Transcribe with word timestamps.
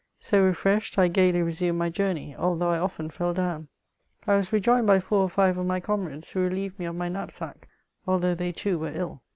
So 0.19 0.43
refreshed, 0.43 0.97
I 0.97 1.09
gaily 1.09 1.43
resumed 1.43 1.77
my 1.77 1.91
journey, 1.91 2.35
although 2.35 2.71
I 2.71 2.79
often 2.79 3.11
fell 3.11 3.35
down. 3.35 3.67
I 4.25 4.35
was 4.35 4.51
rejoined 4.51 4.87
by 4.87 4.99
four 4.99 5.21
or 5.21 5.29
five 5.29 5.59
of 5.59 5.67
my 5.67 5.79
comrades, 5.79 6.31
who 6.31 6.39
relieved 6.39 6.79
me 6.79 6.85
of 6.85 6.95
my 6.95 7.07
knapsack; 7.07 7.67
although 8.07 8.33
they, 8.33 8.51
too, 8.51 8.79
were 8.79 8.91
ill. 8.95 9.21